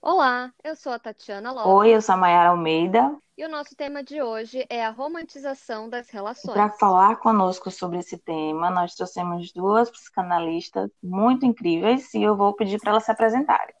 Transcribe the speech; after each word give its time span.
Olá, 0.00 0.52
eu 0.62 0.76
sou 0.76 0.92
a 0.92 0.98
Tatiana 0.98 1.52
Oi, 1.52 1.88
Lopes 1.88 1.92
eu 1.94 2.02
sou 2.02 2.14
a 2.14 2.18
Mayara 2.18 2.50
Almeida. 2.50 3.16
e 3.36 3.44
o 3.44 3.48
nosso 3.48 3.74
tema 3.76 4.02
de 4.02 4.22
hoje 4.22 4.64
é 4.70 4.84
a 4.84 4.90
romantização 4.90 5.88
das 5.88 6.08
E 6.08 6.12
para 6.12 6.18
relações. 6.18 6.78
falar 6.78 7.16
conosco 7.16 7.70
sobre 7.70 7.98
esse 7.98 8.16
tema, 8.18 8.70
nós 8.70 8.94
trouxemos 8.94 9.52
duas 9.52 9.90
psicanalistas 9.90 10.90
muito 11.02 11.44
incríveis 11.44 12.12
e 12.14 12.22
eu 12.22 12.36
vou 12.36 12.54
pedir 12.54 12.78
para 12.80 12.90
elas 12.92 13.04
se 13.04 13.10
apresentarem. 13.10 13.74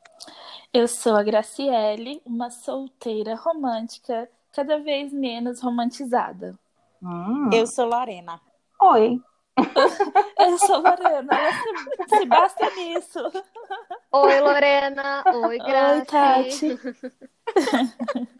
Eu 0.72 0.86
sou 0.88 1.16
a 1.16 1.22
Graciele, 1.22 2.20
uma 2.26 2.50
solteira 2.50 3.34
romântica, 3.36 4.28
cada 4.52 4.78
vez 4.78 5.12
menos 5.12 5.60
romantizada. 5.62 6.58
Hum, 7.02 7.48
Eu 7.52 7.66
sou 7.66 7.86
Lorena. 7.86 8.40
Oi, 8.82 9.20
Eu 10.38 10.58
sou 10.58 10.80
Lorena, 10.80 11.34
ela 11.34 11.52
se, 11.52 12.16
se 12.16 12.24
basta 12.26 12.70
nisso. 12.76 13.20
Oi, 14.12 14.40
Lorena. 14.40 15.24
Oi, 15.26 15.46
Oi, 15.46 15.58
Graci. 15.58 16.06
Tati. 16.06 16.78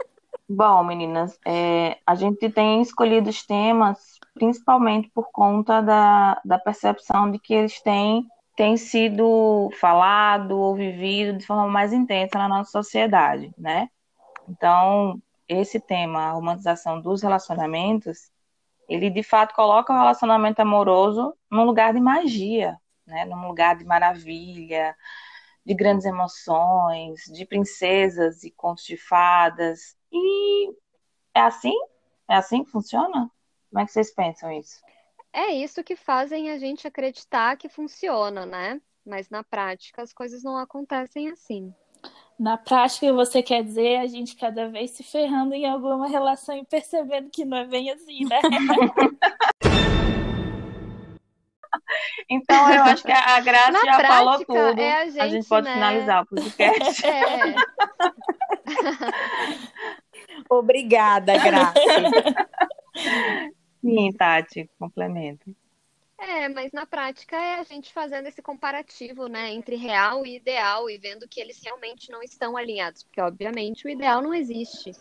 bom, 0.48 0.84
meninas, 0.84 1.38
é, 1.46 1.98
a 2.06 2.14
gente 2.14 2.48
tem 2.50 2.80
escolhido 2.80 3.28
os 3.28 3.44
temas 3.44 4.18
principalmente 4.38 5.10
por 5.10 5.30
conta 5.32 5.80
da, 5.80 6.40
da 6.44 6.58
percepção 6.58 7.30
de 7.30 7.38
que 7.38 7.52
eles 7.52 7.80
têm, 7.82 8.26
têm 8.56 8.76
sido 8.76 9.68
falado 9.80 10.56
ou 10.56 10.74
vivido 10.74 11.36
de 11.36 11.44
forma 11.44 11.66
mais 11.66 11.92
intensa 11.92 12.38
na 12.38 12.48
nossa 12.48 12.70
sociedade, 12.70 13.52
né? 13.58 13.88
Então, 14.48 15.20
esse 15.48 15.80
tema, 15.80 16.28
a 16.28 16.32
romantização 16.32 17.00
dos 17.00 17.22
relacionamentos, 17.22 18.30
ele 18.88 19.10
de 19.10 19.22
fato 19.22 19.54
coloca 19.54 19.92
o 19.92 19.96
relacionamento 19.96 20.60
amoroso 20.60 21.36
num 21.50 21.64
lugar 21.64 21.92
de 21.92 22.00
magia, 22.00 22.76
né? 23.06 23.24
Num 23.24 23.46
lugar 23.46 23.76
de 23.76 23.84
maravilha, 23.84 24.96
de 25.64 25.74
grandes 25.74 26.06
emoções, 26.06 27.24
de 27.24 27.44
princesas 27.44 28.42
e 28.44 28.50
contos 28.50 28.84
de 28.84 28.96
fadas. 28.96 29.96
E 30.10 30.70
é 31.34 31.40
assim? 31.40 31.74
É 32.28 32.36
assim 32.36 32.64
que 32.64 32.70
funciona? 32.70 33.30
Como 33.70 33.82
é 33.82 33.84
que 33.84 33.92
vocês 33.92 34.10
pensam 34.14 34.50
isso? 34.50 34.80
É 35.32 35.52
isso 35.52 35.84
que 35.84 35.94
fazem 35.94 36.50
a 36.50 36.58
gente 36.58 36.88
acreditar 36.88 37.56
que 37.56 37.68
funciona, 37.68 38.46
né? 38.46 38.80
Mas 39.04 39.28
na 39.28 39.44
prática 39.44 40.02
as 40.02 40.12
coisas 40.12 40.42
não 40.42 40.56
acontecem 40.56 41.28
assim. 41.28 41.74
Na 42.38 42.56
prática, 42.56 43.12
você 43.12 43.42
quer 43.42 43.64
dizer 43.64 43.96
a 43.96 44.06
gente 44.06 44.36
cada 44.36 44.68
vez 44.68 44.92
se 44.92 45.02
ferrando 45.02 45.54
em 45.54 45.66
alguma 45.66 46.06
relação 46.08 46.56
e 46.56 46.64
percebendo 46.64 47.28
que 47.30 47.44
não 47.44 47.56
é 47.56 47.66
bem 47.66 47.90
assim, 47.90 48.24
né? 48.24 48.40
Então, 52.30 52.70
eu 52.72 52.82
acho 52.82 53.02
que 53.02 53.12
a 53.12 53.40
Graça 53.40 53.72
Na 53.72 53.84
já 53.84 54.00
falou 54.00 54.44
prática, 54.44 54.70
tudo. 54.70 54.80
é 54.80 54.92
a 54.92 55.00
A 55.00 55.06
gente 55.06 55.30
gente, 55.30 55.48
pode 55.48 55.66
né? 55.66 55.74
finalizar 55.74 56.22
o 56.22 56.26
podcast. 56.26 57.06
É, 57.06 57.54
Obrigada, 60.50 61.38
Graça. 61.38 61.80
Sim, 63.80 64.12
Tati, 64.12 64.68
complemento. 64.78 65.54
É, 66.18 66.48
mas 66.48 66.72
na 66.72 66.84
prática 66.84 67.36
é 67.36 67.60
a 67.60 67.62
gente 67.62 67.92
fazendo 67.92 68.26
esse 68.26 68.42
comparativo, 68.42 69.28
né, 69.28 69.52
entre 69.52 69.76
real 69.76 70.26
e 70.26 70.36
ideal 70.36 70.90
e 70.90 70.98
vendo 70.98 71.28
que 71.28 71.40
eles 71.40 71.60
realmente 71.62 72.10
não 72.10 72.22
estão 72.22 72.56
alinhados, 72.56 73.04
porque 73.04 73.20
obviamente 73.20 73.86
o 73.86 73.90
ideal 73.90 74.20
não 74.20 74.34
existe. 74.34 74.92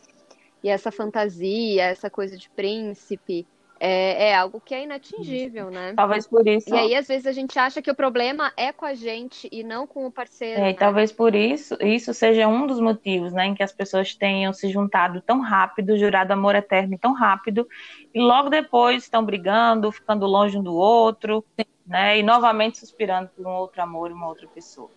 E 0.64 0.70
essa 0.70 0.92
fantasia, 0.92 1.84
essa 1.84 2.10
coisa 2.10 2.38
de 2.38 2.50
príncipe, 2.50 3.48
é, 3.80 4.30
é 4.30 4.36
algo 4.36 4.62
que 4.64 4.74
é 4.74 4.84
inatingível, 4.84 5.70
né? 5.70 5.94
Talvez 5.96 6.28
por 6.28 6.48
isso. 6.48 6.70
E 6.70 6.78
aí, 6.78 6.96
às 6.96 7.08
vezes, 7.08 7.26
a 7.26 7.32
gente 7.32 7.58
acha 7.58 7.82
que 7.82 7.92
o 7.92 7.96
problema 7.96 8.52
é 8.58 8.72
com 8.72 8.86
a 8.86 8.94
gente 8.94 9.48
e 9.52 9.64
não 9.64 9.86
com 9.86 10.06
o 10.06 10.12
parceiro, 10.12 10.62
É, 10.62 10.70
e 10.70 10.74
né? 10.74 10.74
talvez 10.74 11.12
por 11.12 11.36
isso, 11.36 11.78
isso 11.82 12.14
seja 12.14 12.48
um 12.48 12.68
dos 12.68 12.80
motivos, 12.80 13.34
né, 13.34 13.46
em 13.46 13.56
que 13.56 13.64
as 13.64 13.72
pessoas 13.72 14.16
tenham 14.16 14.54
se 14.54 14.70
juntado 14.70 15.22
tão 15.22 15.42
rápido, 15.42 15.98
jurado 15.98 16.34
amor 16.34 16.56
eterno 16.56 16.98
tão 16.98 17.14
rápido, 17.14 17.68
e 18.14 18.20
logo 18.20 18.50
depois 18.50 19.04
estão 19.04 19.24
brigando, 19.24 19.92
ficando 19.92 20.26
longe 20.26 20.58
um 20.58 20.64
do 20.64 20.76
outro, 20.76 21.44
né, 21.86 22.20
e 22.20 22.24
novamente 22.24 22.78
suspirando 22.78 23.30
por 23.36 23.46
um 23.46 23.52
outro 23.52 23.82
amor 23.82 24.10
e 24.12 24.14
uma 24.14 24.28
outra 24.28 24.48
pessoa. 24.48 24.90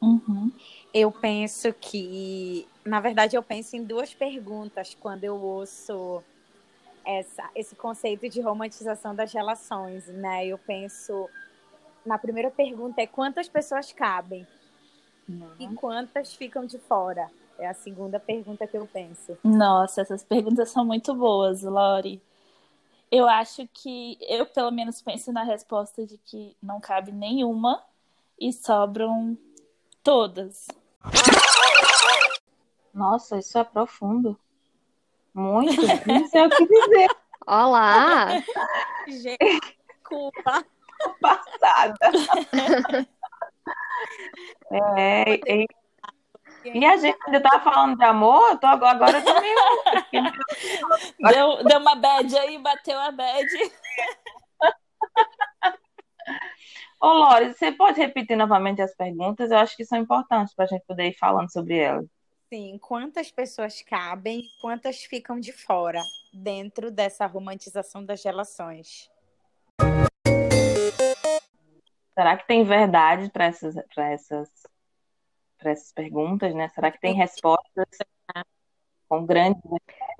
Uhum. 0.00 0.52
Eu 0.92 1.10
penso 1.10 1.72
que, 1.72 2.66
na 2.84 3.00
verdade, 3.00 3.36
eu 3.36 3.42
penso 3.42 3.76
em 3.76 3.82
duas 3.82 4.14
perguntas 4.14 4.96
quando 4.98 5.24
eu 5.24 5.36
ouço 5.36 6.22
essa, 7.06 7.48
esse 7.54 7.76
conceito 7.76 8.28
de 8.28 8.40
romantização 8.40 9.14
das 9.14 9.32
relações, 9.32 10.08
né? 10.08 10.44
Eu 10.44 10.58
penso, 10.58 11.30
na 12.04 12.18
primeira 12.18 12.50
pergunta 12.50 13.00
é 13.00 13.06
quantas 13.06 13.48
pessoas 13.48 13.92
cabem 13.92 14.46
e 15.58 15.68
quantas 15.74 16.34
ficam 16.34 16.66
de 16.66 16.78
fora? 16.78 17.30
É 17.58 17.66
a 17.66 17.74
segunda 17.74 18.20
pergunta 18.20 18.66
que 18.66 18.76
eu 18.76 18.86
penso. 18.86 19.38
Nossa, 19.42 20.02
essas 20.02 20.22
perguntas 20.22 20.68
são 20.70 20.84
muito 20.84 21.14
boas, 21.14 21.62
Lori. 21.62 22.20
Eu 23.10 23.26
acho 23.28 23.66
que 23.72 24.18
eu, 24.20 24.44
pelo 24.44 24.70
menos, 24.70 25.00
penso 25.00 25.32
na 25.32 25.44
resposta 25.44 26.04
de 26.04 26.18
que 26.18 26.56
não 26.60 26.80
cabe 26.80 27.12
nenhuma 27.12 27.82
e 28.38 28.52
sobram 28.52 29.38
todas. 30.02 30.66
Nossa, 32.92 33.38
isso 33.38 33.56
é 33.58 33.64
profundo. 33.64 34.38
Muito, 35.36 35.82
não 36.08 36.26
sei 36.28 36.46
o 36.46 36.48
que 36.48 36.66
dizer. 36.66 37.08
Olá! 37.46 38.42
Gente, 39.06 39.76
desculpa. 39.86 40.64
Passada. 41.20 41.96
É, 44.70 45.34
e, 45.34 45.66
e 46.64 46.84
a 46.84 46.96
gente 46.96 47.18
ainda 47.26 47.40
tá 47.40 47.60
falando 47.60 47.96
de 47.96 48.04
amor, 48.04 48.50
eu 48.50 48.58
tô 48.58 48.66
agora, 48.66 48.92
agora 48.92 49.18
eu 49.18 49.24
tô 49.24 49.40
meio. 49.40 49.56
Deu, 51.32 51.64
deu 51.64 51.78
uma 51.80 51.94
bad 51.94 52.36
aí, 52.38 52.58
bateu 52.58 52.98
a 52.98 53.10
bad. 53.10 53.46
Ô, 57.00 57.08
Lore, 57.08 57.54
você 57.54 57.72
pode 57.72 57.98
repetir 57.98 58.36
novamente 58.36 58.82
as 58.82 58.94
perguntas? 58.94 59.50
Eu 59.50 59.58
acho 59.58 59.76
que 59.76 59.84
são 59.84 59.98
importantes 59.98 60.54
para 60.54 60.66
a 60.66 60.68
gente 60.68 60.84
poder 60.86 61.08
ir 61.08 61.18
falando 61.18 61.50
sobre 61.50 61.78
elas. 61.78 62.06
Sim, 62.48 62.78
quantas 62.78 63.30
pessoas 63.30 63.82
cabem 63.82 64.40
e 64.40 64.60
quantas 64.60 65.04
ficam 65.04 65.40
de 65.40 65.52
fora 65.52 66.00
dentro 66.32 66.90
dessa 66.90 67.26
romantização 67.26 68.04
das 68.04 68.22
relações? 68.22 69.10
Será 72.14 72.36
que 72.36 72.46
tem 72.46 72.64
verdade 72.64 73.30
para 73.30 73.46
essas, 73.46 73.74
para 73.92 74.10
essas, 74.12 74.48
para 75.58 75.72
essas 75.72 75.92
perguntas, 75.92 76.54
né? 76.54 76.68
Será 76.68 76.90
que 76.90 77.00
tem 77.00 77.14
respostas 77.14 77.88
com 79.08 79.24
grandes. 79.24 79.62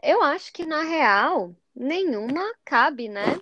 Eu 0.02 0.22
acho 0.22 0.52
que, 0.52 0.64
na 0.64 0.82
real, 0.82 1.54
nenhuma 1.74 2.54
cabe, 2.64 3.08
né? 3.08 3.40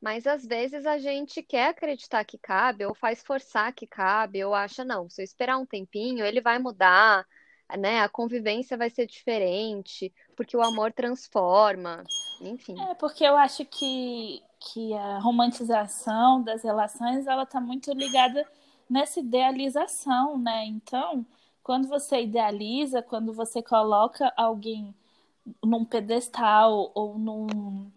Mas 0.00 0.26
às 0.26 0.44
vezes 0.44 0.84
a 0.84 0.98
gente 0.98 1.42
quer 1.42 1.68
acreditar 1.68 2.24
que 2.24 2.36
cabe, 2.36 2.84
ou 2.84 2.94
faz 2.94 3.22
forçar 3.22 3.72
que 3.72 3.86
cabe, 3.86 4.44
ou 4.44 4.54
acha, 4.54 4.84
não, 4.84 5.08
se 5.08 5.22
eu 5.22 5.24
esperar 5.24 5.56
um 5.56 5.64
tempinho, 5.64 6.24
ele 6.24 6.42
vai 6.42 6.58
mudar, 6.58 7.26
né? 7.78 8.00
A 8.00 8.08
convivência 8.08 8.76
vai 8.76 8.90
ser 8.90 9.06
diferente, 9.06 10.12
porque 10.36 10.56
o 10.56 10.62
amor 10.62 10.92
transforma, 10.92 12.04
enfim. 12.40 12.78
É, 12.80 12.94
porque 12.94 13.24
eu 13.24 13.36
acho 13.36 13.64
que, 13.64 14.42
que 14.60 14.94
a 14.94 15.18
romantização 15.18 16.42
das 16.42 16.62
relações, 16.62 17.26
ela 17.26 17.46
tá 17.46 17.60
muito 17.60 17.92
ligada 17.92 18.46
nessa 18.88 19.20
idealização, 19.20 20.38
né? 20.38 20.64
Então, 20.66 21.24
quando 21.62 21.88
você 21.88 22.22
idealiza, 22.22 23.02
quando 23.02 23.32
você 23.32 23.62
coloca 23.62 24.32
alguém 24.36 24.94
num 25.64 25.84
pedestal 25.84 26.90
ou 26.94 27.18
num, 27.18 27.90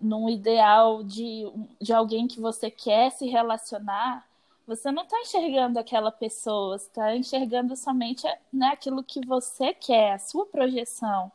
num 0.00 0.28
ideal 0.28 1.02
de, 1.02 1.44
de 1.80 1.92
alguém 1.92 2.26
que 2.26 2.40
você 2.40 2.70
quer 2.70 3.10
se 3.10 3.26
relacionar, 3.26 4.26
você 4.66 4.90
não 4.90 5.04
está 5.04 5.20
enxergando 5.20 5.78
aquela 5.78 6.10
pessoa, 6.12 6.78
você 6.78 6.86
está 6.88 7.16
enxergando 7.16 7.76
somente 7.76 8.26
né, 8.52 8.68
aquilo 8.68 9.02
que 9.04 9.24
você 9.26 9.72
quer, 9.74 10.12
a 10.14 10.18
sua 10.18 10.46
projeção. 10.46 11.30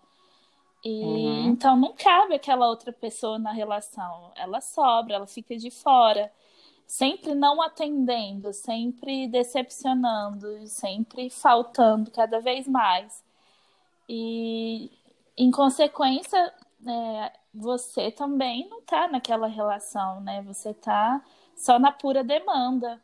E 0.83 0.89
Uhum. 0.89 1.49
então 1.49 1.77
não 1.77 1.93
cabe 1.93 2.35
aquela 2.35 2.67
outra 2.67 2.91
pessoa 2.91 3.37
na 3.39 3.51
relação. 3.51 4.31
Ela 4.35 4.61
sobra, 4.61 5.15
ela 5.15 5.27
fica 5.27 5.55
de 5.57 5.69
fora, 5.71 6.31
sempre 6.87 7.35
não 7.35 7.61
atendendo, 7.61 8.53
sempre 8.53 9.27
decepcionando, 9.27 10.67
sempre 10.67 11.29
faltando 11.29 12.11
cada 12.11 12.39
vez 12.41 12.67
mais. 12.67 13.23
E 14.09 14.91
em 15.37 15.51
consequência, 15.51 16.53
é, 16.87 17.33
você 17.53 18.11
também 18.11 18.67
não 18.69 18.79
está 18.79 19.07
naquela 19.07 19.47
relação, 19.47 20.21
né? 20.21 20.41
Você 20.43 20.71
está 20.71 21.23
só 21.55 21.79
na 21.79 21.91
pura 21.91 22.23
demanda. 22.23 23.01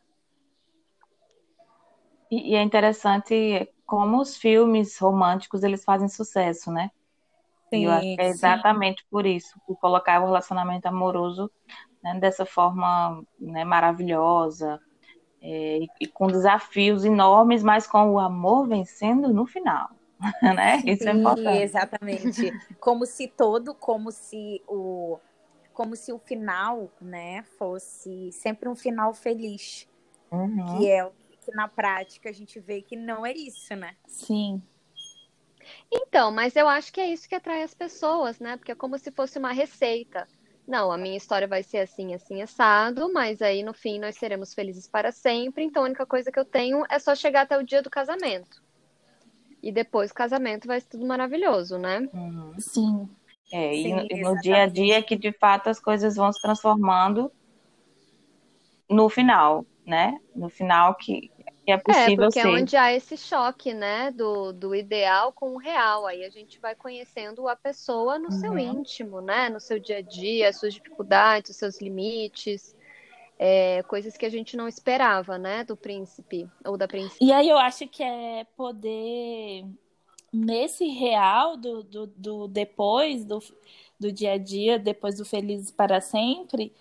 E, 2.30 2.52
e 2.52 2.56
é 2.56 2.62
interessante 2.62 3.70
como 3.86 4.20
os 4.20 4.38
filmes 4.38 4.98
românticos 4.98 5.64
eles 5.64 5.84
fazem 5.84 6.10
sucesso, 6.10 6.72
né? 6.72 6.92
E 7.72 7.84
eu 7.84 7.92
acho 7.92 8.16
que 8.16 8.22
é 8.22 8.26
sim. 8.26 8.30
exatamente 8.30 9.06
por 9.10 9.26
isso, 9.26 9.60
por 9.66 9.78
colocar 9.78 10.22
o 10.22 10.26
relacionamento 10.26 10.88
amoroso 10.88 11.52
né, 12.02 12.18
dessa 12.20 12.46
forma 12.46 13.22
né, 13.38 13.66
maravilhosa, 13.66 14.80
é, 15.42 15.80
e 16.00 16.08
com 16.08 16.28
desafios 16.28 17.06
enormes, 17.06 17.64
mas 17.64 17.86
com 17.86 18.12
o 18.12 18.20
amor 18.20 18.68
vencendo 18.68 19.34
no 19.34 19.46
final. 19.46 19.90
né? 20.42 20.82
Isso 20.86 21.04
Sim, 21.04 21.10
é 21.10 21.14
importante. 21.14 21.62
Exatamente. 21.62 22.52
como 22.80 23.06
se 23.06 23.28
todo, 23.28 23.74
como 23.76 24.12
se 24.12 24.62
o 24.68 25.20
como 25.74 25.96
se 25.96 26.12
o 26.12 26.18
final, 26.18 26.90
né, 27.00 27.44
fosse 27.60 28.32
sempre 28.32 28.68
um 28.68 28.76
final 28.76 29.14
feliz. 29.14 29.88
Uhum. 30.32 30.80
Que 30.80 30.90
é 30.90 31.06
o 31.06 31.12
que 31.48 31.56
na 31.56 31.68
prática 31.70 32.30
a 32.30 32.34
gente 32.34 32.60
vê 32.60 32.82
que 32.82 32.98
não 32.98 33.26
é 33.26 33.32
isso, 33.32 33.74
né? 33.74 33.96
Sim. 34.06 34.62
Então, 35.90 36.30
mas 36.30 36.56
eu 36.58 36.68
acho 36.68 36.92
que 36.92 37.00
é 37.00 37.08
isso 37.12 37.28
que 37.28 37.36
atrai 37.36 37.64
as 37.64 37.74
pessoas, 37.74 38.38
né? 38.40 38.58
Porque 38.58 38.72
é 38.74 38.76
como 38.76 38.98
se 38.98 39.12
fosse 39.12 39.40
uma 39.40 39.54
receita. 39.54 40.28
Não, 40.68 40.92
a 40.92 40.98
minha 40.98 41.16
história 41.16 41.48
vai 41.48 41.64
ser 41.64 41.78
assim, 41.80 42.14
assim, 42.14 42.42
assado, 42.42 43.12
mas 43.14 43.42
aí 43.42 43.64
no 43.64 43.74
fim 43.74 43.98
nós 44.00 44.18
seremos 44.18 44.54
felizes 44.54 44.88
para 44.88 45.14
sempre. 45.14 45.64
Então 45.64 45.84
a 45.84 45.86
única 45.86 46.06
coisa 46.06 46.30
que 46.30 46.40
eu 46.40 46.44
tenho 46.44 46.84
é 46.90 47.00
só 47.00 47.16
chegar 47.16 47.42
até 47.42 47.58
o 47.58 47.64
dia 47.64 47.82
do 47.82 47.90
casamento. 47.90 48.62
E 49.64 49.72
depois 49.72 50.12
do 50.12 50.16
casamento 50.16 50.68
vai 50.68 50.82
ser 50.82 50.90
tudo 50.90 51.06
maravilhoso, 51.06 51.78
né? 51.78 52.10
Uhum. 52.14 52.54
Sim. 52.60 53.10
É, 53.52 53.74
e, 53.74 53.84
Sim, 53.84 53.94
no- 53.94 54.08
e 54.12 54.18
no 54.22 54.42
dia 54.42 54.64
a 54.64 54.66
dia 54.68 55.02
que 55.02 55.16
de 55.16 55.32
fato 55.32 55.70
as 55.70 55.80
coisas 55.80 56.18
vão 56.18 56.32
se 56.34 56.42
transformando 56.42 57.32
no 58.90 59.10
final, 59.10 59.66
né? 59.86 60.18
No 60.36 60.50
final 60.50 60.96
que, 60.96 61.32
que 61.68 61.72
é 61.74 61.78
É, 61.90 62.10
possível 62.10 62.31
porque 62.31 62.40
é 62.40 62.48
ser. 62.48 62.48
onde 62.48 62.75
há 62.75 62.94
esse 62.94 63.18
choque, 63.18 63.74
né, 63.74 64.12
do, 64.12 64.52
do 64.54 64.75
ideal 64.75 65.31
com 65.34 65.54
o 65.56 65.58
real. 65.58 66.06
Aí 66.06 66.24
a 66.25 66.30
gente 66.30 66.60
vai 66.60 66.75
conhecendo 66.75 67.48
a 67.48 67.56
pessoa 67.56 68.19
no 68.19 68.31
seu 68.31 68.58
Uhum. 68.58 68.60
íntimo, 68.60 69.22
né, 69.22 69.50
no 69.50 69.60
seu 69.60 69.80
dia 69.80 69.98
a 69.98 70.02
dia, 70.02 70.50
as 70.50 70.58
suas 70.58 70.74
dificuldades, 70.74 71.52
os 71.52 71.58
seus 71.58 71.80
limites, 71.81 72.75
é, 73.40 73.84
coisas 73.84 74.18
que 74.18 74.25
a 74.25 74.30
gente 74.30 74.58
não 74.58 74.68
esperava, 74.68 75.38
né, 75.38 75.64
do 75.64 75.78
príncipe 75.78 76.50
ou 76.66 76.78
da 76.78 76.88
princesa. 76.88 77.19
E 77.19 77.31
aí 77.31 77.50
eu 77.50 77.58
acho 77.58 77.88
que 77.88 78.04
é 78.04 78.44
poder, 78.56 79.66
nesse 80.34 80.86
real 80.88 81.58
do, 81.58 81.84
do, 81.84 82.08
do 82.08 82.48
depois, 82.50 83.25
do, 83.25 83.40
do 84.00 84.12
dia 84.12 84.34
a 84.34 84.40
dia, 84.40 84.80
depois 84.80 85.18
do 85.18 85.25
Felizes 85.25 85.72
para 85.72 86.02
Sempre, 86.02 86.75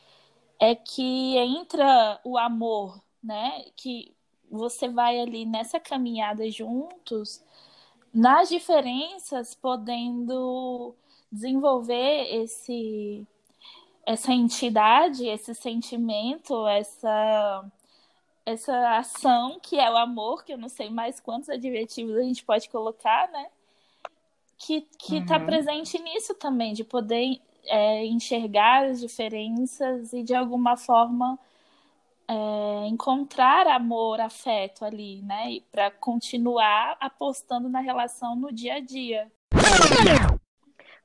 é 0.61 0.75
que 0.77 1.39
entra 1.39 2.21
o 2.25 2.39
amor, 2.39 3.03
né? 3.23 3.65
Que 3.77 4.16
você 4.51 4.89
vai 4.89 5.21
ali 5.21 5.45
nessa 5.47 5.81
caminhada 5.81 6.51
juntos, 6.51 7.43
nas 8.15 8.49
diferenças, 8.49 9.55
podendo 9.55 10.95
desenvolver 11.33 12.27
esse 12.43 13.27
essa 14.07 14.33
entidade, 14.33 15.27
esse 15.29 15.55
sentimento, 15.55 16.67
essa 16.69 17.65
essa 18.47 18.99
ação 18.99 19.59
que 19.61 19.79
é 19.79 19.91
o 19.91 19.97
amor, 19.97 20.45
que 20.45 20.53
eu 20.53 20.59
não 20.59 20.69
sei 20.69 20.91
mais 20.91 21.21
quantos 21.21 21.49
adjetivos 21.51 22.17
a 22.17 22.23
gente 22.23 22.45
pode 22.45 22.69
colocar, 22.71 23.29
né? 23.31 23.49
Que, 24.59 24.81
que 24.99 25.21
tá 25.21 25.39
Uhum. 25.39 25.45
presente 25.45 25.99
nisso 25.99 26.35
também, 26.35 26.73
de 26.73 26.83
poder 26.83 27.41
é, 27.65 28.05
enxergar 28.07 28.87
as 28.87 29.01
diferenças 29.01 30.13
e 30.15 30.23
de 30.23 30.35
alguma 30.35 30.77
forma 30.77 31.39
é, 32.29 32.87
encontrar 32.89 33.67
amor, 33.67 34.21
afeto 34.21 34.85
ali, 34.85 35.23
né? 35.23 35.61
Para 35.71 35.91
continuar 35.91 36.97
apostando 37.01 37.69
na 37.69 37.81
relação 37.81 38.35
no 38.37 38.53
dia 38.53 38.75
a 38.75 38.81
dia. 38.81 39.31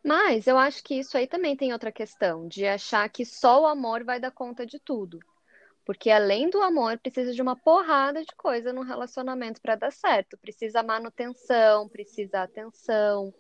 Mas 0.04 0.48
eu 0.48 0.58
acho 0.58 0.84
que 0.84 0.96
isso 0.96 1.16
aí 1.16 1.28
também 1.28 1.56
tem 1.56 1.74
outra 1.74 1.92
questão, 1.92 2.48
de 2.48 2.66
achar 2.66 3.08
que 3.08 3.24
só 3.24 3.62
o 3.62 3.68
amor 3.68 4.04
vai 4.04 4.20
dar 4.20 4.32
conta 4.32 4.66
de 4.66 4.80
tudo. 4.80 5.20
Porque 5.86 6.10
além 6.10 6.50
do 6.50 6.62
amor, 6.62 6.98
precisa 7.00 7.34
de 7.34 7.42
uma 7.42 7.56
porrada 7.56 8.24
de 8.24 8.36
coisa 8.36 8.72
no 8.72 8.82
relacionamento 8.82 9.62
para 9.62 9.76
dar 9.76 9.92
certo. 9.92 10.38
Precisa 10.38 10.84
manutenção, 10.84 11.90
precisa 11.90 12.44
atenção, 12.44 13.34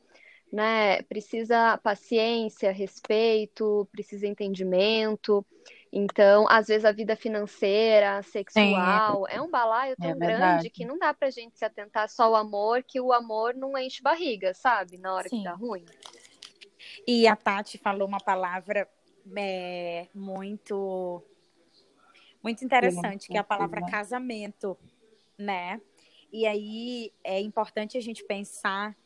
né? 0.51 1.01
Precisa 1.03 1.77
paciência, 1.77 2.71
respeito, 2.71 3.87
precisa 3.91 4.27
entendimento. 4.27 5.45
Então, 5.93 6.47
às 6.47 6.67
vezes 6.67 6.85
a 6.85 6.91
vida 6.91 7.17
financeira, 7.17 8.23
sexual, 8.23 9.27
é 9.27 9.41
um 9.41 9.49
balaio 9.49 9.97
tão 9.97 10.11
É 10.11 10.15
grande 10.15 10.69
que 10.69 10.85
não 10.85 10.97
dá 10.97 11.13
pra 11.13 11.29
gente 11.29 11.57
se 11.57 11.65
atentar 11.65 12.07
só 12.07 12.23
ao 12.23 12.35
amor, 12.35 12.81
que 12.81 13.01
o 13.01 13.11
amor 13.11 13.53
não 13.53 13.77
enche 13.77 14.01
barriga, 14.01 14.53
sabe? 14.53 14.97
Na 14.97 15.13
hora 15.13 15.27
Sim. 15.27 15.39
que 15.39 15.43
dá 15.43 15.53
ruim. 15.53 15.85
E 17.05 17.27
a 17.27 17.35
Tati 17.35 17.77
falou 17.77 18.07
uma 18.07 18.19
palavra 18.19 18.87
é, 19.35 20.07
muito 20.13 21.21
muito 22.41 22.65
interessante, 22.65 23.27
que 23.27 23.37
é 23.37 23.39
a 23.39 23.43
palavra 23.43 23.85
casamento, 23.85 24.77
né? 25.37 25.79
E 26.31 26.47
aí 26.47 27.11
é 27.23 27.39
importante 27.39 27.97
a 27.97 28.01
gente 28.01 28.23
pensar, 28.23 28.91
é, 28.91 29.00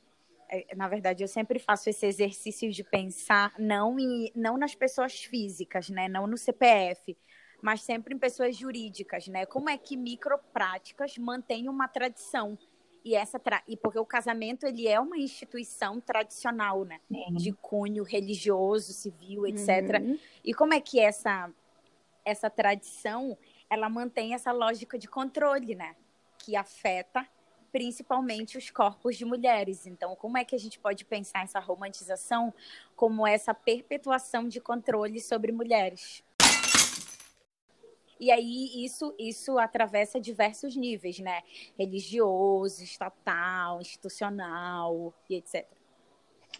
na 0.75 0.87
verdade, 0.87 1.23
eu 1.23 1.27
sempre 1.27 1.59
faço 1.59 1.89
esse 1.89 2.05
exercício 2.05 2.71
de 2.71 2.83
pensar 2.83 3.53
não 3.57 3.99
em, 3.99 4.31
não 4.35 4.57
nas 4.57 4.75
pessoas 4.75 5.23
físicas, 5.23 5.89
né? 5.89 6.07
Não 6.07 6.27
no 6.27 6.37
CPF, 6.37 7.17
mas 7.61 7.81
sempre 7.81 8.13
em 8.13 8.19
pessoas 8.19 8.55
jurídicas, 8.55 9.27
né? 9.27 9.45
Como 9.45 9.69
é 9.69 9.77
que 9.77 9.97
micropráticas 9.97 11.17
mantêm 11.17 11.67
uma 11.67 11.87
tradição? 11.87 12.57
E 13.03 13.13
essa 13.13 13.37
tra... 13.37 13.61
e 13.67 13.77
porque 13.77 13.99
o 13.99 14.05
casamento 14.05 14.65
ele 14.65 14.87
é 14.87 14.99
uma 14.99 15.17
instituição 15.17 16.01
tradicional, 16.01 16.83
né? 16.83 16.99
de 17.31 17.51
cunho 17.53 18.03
religioso, 18.03 18.93
civil, 18.93 19.45
etc. 19.45 20.01
Uhum. 20.01 20.19
E 20.43 20.53
como 20.53 20.73
é 20.73 20.81
que 20.81 20.99
essa 20.99 21.51
essa 22.25 22.49
tradição 22.49 23.37
ela 23.69 23.87
mantém 23.87 24.33
essa 24.33 24.51
lógica 24.51 24.97
de 24.97 25.07
controle, 25.07 25.75
né? 25.75 25.95
Que 26.39 26.55
afeta 26.55 27.27
principalmente 27.75 28.57
os 28.57 28.69
corpos 28.69 29.17
de 29.17 29.25
mulheres. 29.25 29.85
Então, 29.85 30.15
como 30.15 30.37
é 30.37 30.45
que 30.45 30.55
a 30.55 30.57
gente 30.57 30.79
pode 30.79 31.03
pensar 31.03 31.43
essa 31.43 31.59
romantização 31.59 32.53
como 32.95 33.27
essa 33.27 33.53
perpetuação 33.53 34.47
de 34.47 34.61
controle 34.61 35.19
sobre 35.19 35.51
mulheres? 35.51 36.23
E 38.17 38.31
aí 38.31 38.85
isso 38.85 39.13
isso 39.19 39.59
atravessa 39.59 40.21
diversos 40.21 40.73
níveis, 40.73 41.19
né? 41.19 41.41
Religioso, 41.77 42.81
estatal, 42.81 43.81
institucional 43.81 45.13
e 45.29 45.35
etc. 45.35 45.67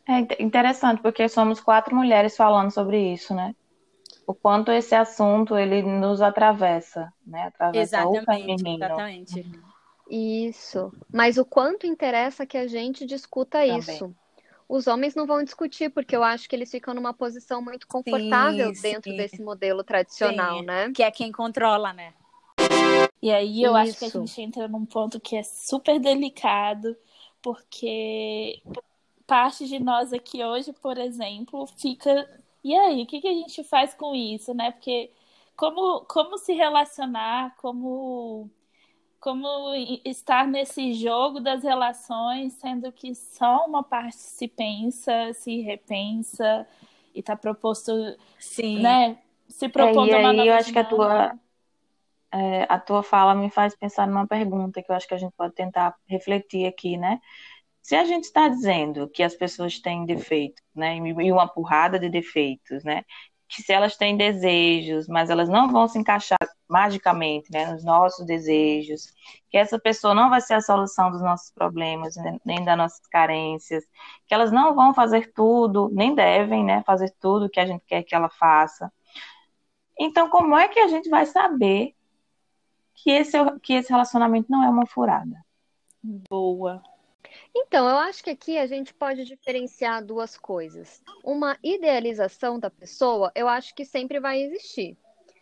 É 0.05 0.19
inte- 0.19 0.43
interessante, 0.43 1.01
porque 1.01 1.29
somos 1.29 1.61
quatro 1.61 1.95
mulheres 1.95 2.35
falando 2.35 2.71
sobre 2.71 3.13
isso, 3.13 3.33
né? 3.33 3.55
O 4.27 4.33
quanto 4.33 4.69
esse 4.69 4.93
assunto 4.93 5.57
ele 5.57 5.81
nos 5.81 6.21
atravessa, 6.21 7.09
né? 7.25 7.43
Atravessa 7.43 8.05
o 8.05 8.11
Exatamente, 8.11 8.63
feminino. 8.63 8.83
exatamente. 8.83 9.74
Isso. 10.09 10.91
Mas 11.11 11.37
o 11.37 11.45
quanto 11.45 11.87
interessa 11.87 12.45
que 12.45 12.57
a 12.57 12.67
gente 12.67 13.05
discuta 13.05 13.59
Também. 13.59 13.79
isso. 13.79 14.15
Os 14.67 14.87
homens 14.87 15.13
não 15.13 15.27
vão 15.27 15.43
discutir, 15.43 15.89
porque 15.89 16.15
eu 16.15 16.23
acho 16.23 16.49
que 16.49 16.55
eles 16.55 16.71
ficam 16.71 16.93
numa 16.93 17.13
posição 17.13 17.61
muito 17.61 17.87
confortável 17.87 18.73
Sim, 18.73 18.81
dentro 18.81 19.11
sim. 19.11 19.17
desse 19.17 19.41
modelo 19.41 19.83
tradicional, 19.83 20.59
Sim. 20.59 20.65
né? 20.65 20.91
Que 20.91 21.03
é 21.03 21.11
quem 21.11 21.31
controla, 21.31 21.93
né? 21.93 22.13
E 23.21 23.31
aí 23.31 23.61
eu 23.61 23.75
acho 23.75 23.97
que 23.97 24.05
a 24.05 24.07
Isso. 24.07 24.19
gente 24.19 24.41
entra 24.41 24.67
num 24.67 24.85
ponto 24.85 25.19
que 25.19 25.35
é 25.35 25.43
super 25.43 25.99
delicado, 25.99 26.95
porque 27.41 28.61
parte 29.27 29.67
de 29.67 29.79
nós 29.79 30.13
aqui 30.13 30.43
hoje, 30.43 30.73
por 30.73 30.97
exemplo, 30.97 31.67
fica. 31.77 32.27
E 32.63 32.75
aí, 32.75 33.03
o 33.03 33.05
que, 33.05 33.21
que 33.21 33.27
a 33.27 33.33
gente 33.33 33.63
faz 33.63 33.93
com 33.93 34.15
isso, 34.15 34.53
né? 34.53 34.71
Porque 34.71 35.11
como, 35.55 36.01
como 36.05 36.37
se 36.37 36.53
relacionar, 36.53 37.55
como, 37.57 38.49
como 39.25 39.73
estar 40.05 40.47
nesse 40.47 40.93
jogo 40.93 41.39
das 41.39 41.63
relações, 41.63 42.53
sendo 42.53 42.91
que 42.91 43.15
só 43.15 43.65
uma 43.65 43.81
parte 43.81 44.17
se 44.17 44.47
pensa, 44.47 45.33
se 45.33 45.61
repensa 45.61 46.67
e 47.11 47.21
está 47.21 47.35
proposto, 47.35 47.91
Sim. 48.39 48.83
né? 48.83 49.17
Se 49.49 49.67
propondo 49.67 50.11
É, 50.11 50.21
e 50.21 50.25
uma 50.25 50.29
aí 50.29 50.47
eu 50.47 50.53
acho 50.53 50.71
que 50.71 50.77
a 50.77 50.85
tua-. 50.85 51.39
É, 52.31 52.67
a 52.69 52.77
tua 52.77 53.01
fala 53.01 53.33
me 53.33 53.49
faz 53.49 53.75
pensar 53.75 54.05
numa 54.05 54.27
pergunta 54.27 54.83
que 54.83 54.91
eu 54.91 54.95
acho 54.95 55.07
que 55.07 55.15
a 55.15 55.17
gente 55.17 55.33
pode 55.35 55.55
tentar 55.55 55.95
refletir 56.05 56.67
aqui, 56.67 56.95
né? 56.95 57.19
Se 57.81 57.95
a 57.95 58.05
gente 58.05 58.25
está 58.25 58.47
dizendo 58.47 59.09
que 59.09 59.23
as 59.23 59.33
pessoas 59.33 59.79
têm 59.79 60.05
defeitos, 60.05 60.61
né? 60.75 60.97
E 60.97 61.31
uma 61.31 61.47
porrada 61.47 61.97
de 61.97 62.09
defeitos, 62.09 62.83
né? 62.83 63.03
Que 63.47 63.61
se 63.61 63.71
elas 63.71 63.95
têm 63.95 64.17
desejos, 64.17 65.07
mas 65.07 65.29
elas 65.29 65.47
não 65.47 65.71
vão 65.71 65.87
se 65.87 65.99
encaixar 65.99 66.39
magicamente, 66.67 67.51
né, 67.51 67.71
nos 67.71 67.83
nossos 67.83 68.25
desejos, 68.25 69.13
que 69.49 69.57
essa 69.57 69.79
pessoa 69.79 70.15
não 70.15 70.29
vai 70.29 70.41
ser 70.41 70.55
a 70.55 70.61
solução 70.61 71.11
dos 71.11 71.21
nossos 71.21 71.51
problemas, 71.51 72.15
né, 72.15 72.39
nem 72.43 72.63
das 72.63 72.77
nossas 72.77 73.07
carências, 73.07 73.83
que 74.27 74.33
elas 74.33 74.51
não 74.51 74.73
vão 74.73 74.93
fazer 74.93 75.31
tudo, 75.33 75.89
nem 75.93 76.15
devem, 76.15 76.63
né, 76.63 76.83
fazer 76.85 77.13
tudo 77.19 77.49
que 77.49 77.59
a 77.59 77.65
gente 77.65 77.85
quer 77.85 78.03
que 78.03 78.15
ela 78.15 78.29
faça. 78.29 78.91
Então, 79.99 80.29
como 80.29 80.57
é 80.57 80.67
que 80.67 80.79
a 80.79 80.87
gente 80.87 81.09
vai 81.09 81.25
saber 81.25 81.95
que 82.95 83.11
esse, 83.11 83.37
que 83.61 83.73
esse 83.73 83.91
relacionamento 83.91 84.51
não 84.51 84.63
é 84.63 84.69
uma 84.69 84.87
furada? 84.87 85.35
Boa. 86.29 86.81
Então, 87.53 87.87
eu 87.87 87.97
acho 87.97 88.23
que 88.23 88.29
aqui 88.29 88.57
a 88.57 88.67
gente 88.67 88.93
pode 88.93 89.23
diferenciar 89.23 90.03
duas 90.03 90.37
coisas. 90.37 91.01
Uma 91.23 91.57
idealização 91.63 92.59
da 92.59 92.69
pessoa, 92.69 93.31
eu 93.35 93.47
acho 93.47 93.73
que 93.73 93.85
sempre 93.85 94.19
vai 94.19 94.41
existir. 94.41 94.97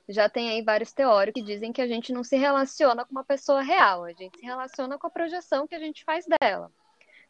já 0.10 0.28
tem 0.28 0.50
aí 0.50 0.62
vários 0.62 0.92
teóricos 0.92 1.42
que 1.42 1.48
dizem 1.48 1.72
que 1.72 1.82
a 1.82 1.88
gente 1.88 2.12
não 2.12 2.24
se 2.24 2.36
relaciona 2.36 3.06
com 3.06 3.12
uma 3.12 3.24
pessoa 3.24 3.62
real, 3.62 4.04
a 4.04 4.12
gente 4.12 4.38
se 4.38 4.46
relaciona 4.46 4.98
com 4.98 5.08
a 5.08 5.10
projeção 5.10 5.66
que 5.66 5.76
a 5.76 5.80
gente 5.80 6.04
faz 6.04 6.26
dela. 6.26 6.72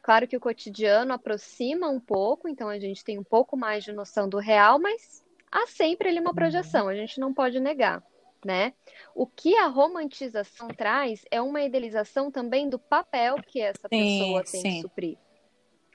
Claro 0.01 0.27
que 0.27 0.35
o 0.35 0.39
cotidiano 0.39 1.13
aproxima 1.13 1.87
um 1.87 1.99
pouco, 1.99 2.49
então 2.49 2.67
a 2.67 2.79
gente 2.79 3.03
tem 3.03 3.17
um 3.17 3.23
pouco 3.23 3.55
mais 3.55 3.83
de 3.83 3.93
noção 3.93 4.27
do 4.27 4.37
real, 4.37 4.79
mas 4.79 5.23
há 5.51 5.65
sempre 5.67 6.09
ali 6.09 6.19
uma 6.19 6.33
projeção, 6.33 6.89
a 6.89 6.95
gente 6.95 7.19
não 7.19 7.33
pode 7.33 7.59
negar, 7.59 8.03
né? 8.45 8.73
O 9.15 9.25
que 9.25 9.55
a 9.57 9.67
romantização 9.67 10.67
traz 10.69 11.23
é 11.31 11.41
uma 11.41 11.61
idealização 11.61 12.31
também 12.31 12.69
do 12.69 12.79
papel 12.79 13.35
que 13.41 13.61
essa 13.61 13.87
sim, 13.89 14.19
pessoa 14.19 14.43
tem 14.43 14.61
sim. 14.61 14.69
que 14.75 14.81
suprir, 14.81 15.17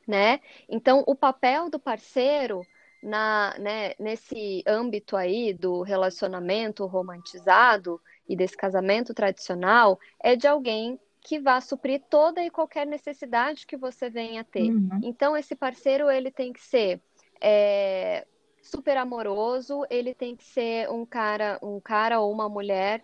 né? 0.07 0.40
Então, 0.69 1.05
o 1.07 1.14
papel 1.14 1.71
do 1.71 1.78
parceiro 1.78 2.62
na, 3.02 3.55
né, 3.59 3.95
nesse 3.99 4.62
âmbito 4.67 5.17
aí 5.17 5.52
do 5.52 5.83
relacionamento 5.83 6.85
romantizado 6.87 8.00
e 8.28 8.37
desse 8.37 8.57
casamento 8.57 9.14
tradicional 9.14 9.99
é 10.21 10.35
de 10.35 10.47
alguém 10.47 10.99
que 11.21 11.38
vá 11.38 11.61
suprir 11.61 12.02
toda 12.09 12.43
e 12.43 12.50
qualquer 12.50 12.87
necessidade 12.87 13.67
que 13.67 13.76
você 13.76 14.09
venha 14.09 14.40
a 14.40 14.45
ter. 14.45 14.71
Uhum. 14.71 15.00
Então, 15.02 15.37
esse 15.37 15.55
parceiro 15.55 16.11
ele 16.11 16.31
tem 16.31 16.52
que 16.52 16.61
ser 16.61 17.00
é, 17.40 18.26
super 18.69 18.97
amoroso, 18.97 19.85
ele 19.91 20.15
tem 20.15 20.37
que 20.37 20.45
ser 20.45 20.91
um 20.91 21.05
cara, 21.05 21.59
um 21.63 21.81
cara 21.81 22.21
ou 22.21 22.31
uma 22.31 22.49
mulher 22.49 23.03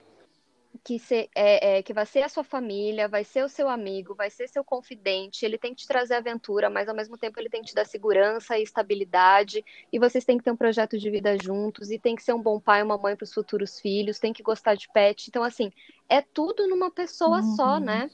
que, 0.83 0.99
se, 0.99 1.31
é, 1.35 1.79
é, 1.79 1.83
que 1.83 1.93
vai 1.93 2.05
ser 2.05 2.23
a 2.23 2.29
sua 2.29 2.45
família, 2.45 3.09
vai 3.09 3.25
ser 3.25 3.45
o 3.45 3.49
seu 3.49 3.69
amigo, 3.69 4.15
vai 4.15 4.29
ser 4.29 4.49
seu 4.49 4.63
confidente, 4.65 5.45
ele 5.45 5.57
tem 5.57 5.75
que 5.75 5.83
te 5.83 5.89
trazer 5.89 6.15
aventura, 6.15 6.69
mas 6.69 6.89
ao 6.89 6.95
mesmo 6.95 7.17
tempo 7.17 7.39
ele 7.39 7.49
tem 7.49 7.63
que 7.63 7.69
te 7.69 7.75
dar 7.75 7.87
segurança 7.87 8.59
e 8.59 8.63
estabilidade, 8.63 9.65
e 9.93 9.99
vocês 9.99 10.25
têm 10.25 10.37
que 10.37 10.45
ter 10.45 10.51
um 10.51 10.57
projeto 10.57 10.99
de 10.99 11.11
vida 11.11 11.37
juntos, 11.43 11.91
e 11.91 11.99
tem 11.99 12.15
que 12.17 12.23
ser 12.23 12.35
um 12.35 12.43
bom 12.43 12.61
pai, 12.61 12.83
uma 12.83 12.99
mãe 12.99 13.17
para 13.17 13.25
os 13.25 13.33
futuros 13.33 13.81
filhos, 13.81 14.19
tem 14.19 14.33
que 14.33 14.43
gostar 14.43 14.75
de 14.75 14.89
pet. 14.93 15.29
Então, 15.29 15.43
assim, 15.43 15.73
é 16.09 16.21
tudo 16.21 16.69
numa 16.69 16.91
pessoa 16.91 17.41
uhum. 17.41 17.57
só, 17.57 17.81
né? 17.81 18.11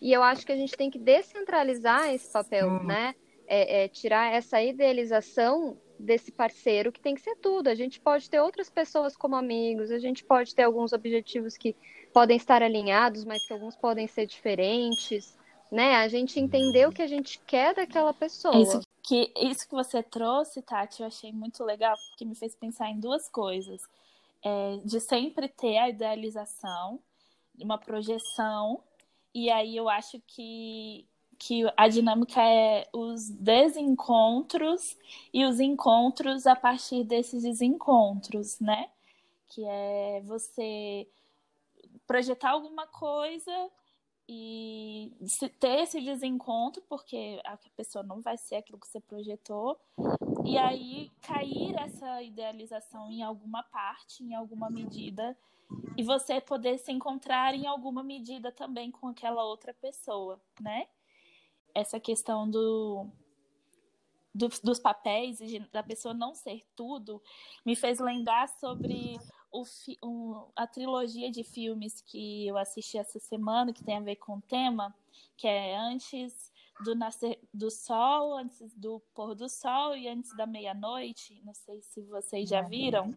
E 0.00 0.12
eu 0.12 0.22
acho 0.22 0.44
que 0.44 0.52
a 0.52 0.56
gente 0.56 0.76
tem 0.76 0.90
que 0.90 0.98
descentralizar 0.98 2.12
esse 2.12 2.30
papel, 2.30 2.68
uhum. 2.68 2.84
né? 2.84 3.14
É, 3.46 3.84
é, 3.84 3.88
tirar 3.88 4.32
essa 4.32 4.62
idealização 4.62 5.78
desse 5.98 6.32
parceiro 6.32 6.92
que 6.92 7.00
tem 7.00 7.14
que 7.14 7.20
ser 7.20 7.36
tudo. 7.36 7.68
A 7.68 7.74
gente 7.74 8.00
pode 8.00 8.28
ter 8.28 8.40
outras 8.40 8.68
pessoas 8.68 9.16
como 9.16 9.36
amigos, 9.36 9.90
a 9.90 9.98
gente 9.98 10.24
pode 10.24 10.54
ter 10.54 10.62
alguns 10.64 10.92
objetivos 10.92 11.56
que 11.56 11.76
podem 12.12 12.36
estar 12.36 12.62
alinhados, 12.62 13.24
mas 13.24 13.46
que 13.46 13.52
alguns 13.52 13.76
podem 13.76 14.06
ser 14.06 14.26
diferentes, 14.26 15.36
né? 15.70 15.96
A 15.96 16.08
gente 16.08 16.38
entender 16.38 16.86
o 16.88 16.92
que 16.92 17.02
a 17.02 17.06
gente 17.06 17.40
quer 17.40 17.74
daquela 17.74 18.12
pessoa. 18.14 18.56
Isso 18.56 18.80
que, 19.02 19.30
isso 19.36 19.68
que 19.68 19.74
você 19.74 20.02
trouxe, 20.02 20.62
Tati, 20.62 21.02
eu 21.02 21.06
achei 21.06 21.32
muito 21.32 21.62
legal, 21.62 21.94
porque 22.08 22.24
me 22.24 22.34
fez 22.34 22.54
pensar 22.54 22.88
em 22.88 22.98
duas 22.98 23.28
coisas. 23.28 23.82
É, 24.42 24.78
de 24.84 25.00
sempre 25.00 25.48
ter 25.48 25.78
a 25.78 25.88
idealização, 25.88 27.00
uma 27.58 27.78
projeção, 27.78 28.82
e 29.34 29.50
aí 29.50 29.76
eu 29.76 29.88
acho 29.88 30.20
que, 30.26 31.06
que 31.38 31.62
a 31.76 31.88
dinâmica 31.88 32.42
é 32.42 32.86
os 32.92 33.28
desencontros 33.28 34.96
e 35.32 35.44
os 35.44 35.60
encontros 35.60 36.46
a 36.46 36.56
partir 36.56 37.04
desses 37.04 37.42
desencontros, 37.42 38.58
né? 38.60 38.88
Que 39.48 39.64
é 39.64 40.20
você 40.24 41.08
projetar 42.06 42.50
alguma 42.50 42.86
coisa 42.86 43.70
e 44.28 45.12
ter 45.60 45.80
esse 45.80 46.00
desencontro, 46.00 46.82
porque 46.88 47.40
a 47.44 47.58
pessoa 47.76 48.02
não 48.02 48.20
vai 48.22 48.36
ser 48.36 48.56
aquilo 48.56 48.78
que 48.78 48.88
você 48.88 49.00
projetou, 49.00 49.78
e 50.44 50.56
aí 50.56 51.10
cair 51.20 51.74
essa 51.78 52.22
idealização 52.22 53.10
em 53.10 53.22
alguma 53.22 53.62
parte, 53.64 54.22
em 54.22 54.34
alguma 54.34 54.70
medida, 54.70 55.36
e 55.96 56.02
você 56.02 56.40
poder 56.40 56.78
se 56.78 56.90
encontrar 56.90 57.54
em 57.54 57.66
alguma 57.66 58.02
medida 58.02 58.50
também 58.50 58.90
com 58.90 59.08
aquela 59.08 59.44
outra 59.44 59.74
pessoa, 59.74 60.40
né? 60.60 60.86
Essa 61.74 61.98
questão 61.98 62.48
do, 62.48 63.06
do, 64.34 64.48
dos 64.62 64.78
papéis 64.78 65.40
e 65.40 65.58
da 65.72 65.82
pessoa 65.82 66.14
não 66.14 66.34
ser 66.34 66.64
tudo 66.76 67.22
me 67.64 67.74
fez 67.74 67.98
lembrar 67.98 68.48
sobre 68.48 69.18
o, 69.50 69.64
um, 70.02 70.46
a 70.56 70.66
trilogia 70.66 71.30
de 71.30 71.44
filmes 71.44 72.00
que 72.00 72.46
eu 72.46 72.56
assisti 72.58 72.98
essa 72.98 73.18
semana, 73.18 73.72
que 73.72 73.84
tem 73.84 73.96
a 73.96 74.00
ver 74.00 74.16
com 74.16 74.36
o 74.36 74.42
tema, 74.42 74.94
que 75.36 75.46
é 75.46 75.76
antes 75.76 76.52
do 76.84 76.94
nascer 76.94 77.38
do 77.52 77.70
sol, 77.70 78.36
antes 78.36 78.74
do 78.74 79.00
pôr 79.14 79.34
do 79.34 79.48
sol 79.48 79.96
e 79.96 80.08
antes 80.08 80.36
da 80.36 80.46
meia-noite. 80.46 81.40
Não 81.44 81.54
sei 81.54 81.80
se 81.82 82.02
vocês 82.02 82.48
já 82.48 82.62
viram 82.62 83.14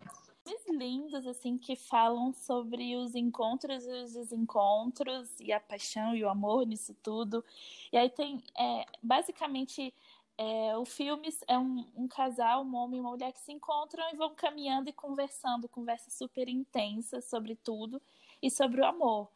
lindos, 0.69 1.25
assim, 1.25 1.57
que 1.57 1.75
falam 1.75 2.33
sobre 2.33 2.95
os 2.95 3.15
encontros 3.15 3.85
e 3.85 3.91
os 3.91 4.13
desencontros, 4.13 5.39
e 5.39 5.51
a 5.51 5.59
paixão 5.59 6.15
e 6.15 6.23
o 6.23 6.29
amor 6.29 6.65
nisso 6.65 6.93
tudo. 7.01 7.43
E 7.91 7.97
aí 7.97 8.09
tem, 8.09 8.43
é, 8.57 8.85
basicamente, 9.01 9.93
é, 10.37 10.77
o 10.77 10.85
filme 10.85 11.29
é 11.47 11.57
um, 11.57 11.85
um, 11.95 12.07
casal, 12.07 12.63
um 12.63 12.75
homem 12.75 12.97
e 12.97 13.01
uma 13.01 13.11
mulher 13.11 13.31
que 13.31 13.39
se 13.39 13.51
encontram 13.51 14.07
e 14.13 14.15
vão 14.15 14.35
caminhando 14.35 14.89
e 14.89 14.93
conversando, 14.93 15.67
conversa 15.67 16.11
super 16.11 16.47
intensa 16.47 17.21
sobre 17.21 17.55
tudo 17.55 18.01
e 18.41 18.51
sobre 18.51 18.81
o 18.81 18.85
amor. 18.85 19.29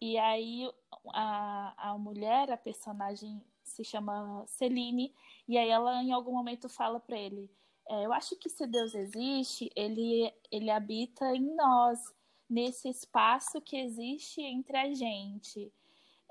E 0.00 0.16
aí 0.18 0.70
a, 1.12 1.90
a 1.90 1.98
mulher, 1.98 2.50
a 2.52 2.56
personagem 2.56 3.42
se 3.64 3.82
chama 3.82 4.44
Celine, 4.46 5.12
e 5.48 5.58
aí 5.58 5.68
ela 5.68 6.02
em 6.02 6.12
algum 6.12 6.32
momento 6.32 6.68
fala 6.68 7.00
para 7.00 7.18
ele: 7.18 7.50
é, 7.88 8.04
eu 8.04 8.12
acho 8.12 8.36
que 8.36 8.48
se 8.48 8.66
Deus 8.66 8.94
existe, 8.94 9.70
ele, 9.76 10.32
ele 10.50 10.70
habita 10.70 11.34
em 11.34 11.54
nós, 11.54 12.00
nesse 12.48 12.88
espaço 12.88 13.60
que 13.60 13.76
existe 13.76 14.40
entre 14.40 14.76
a 14.76 14.92
gente. 14.92 15.72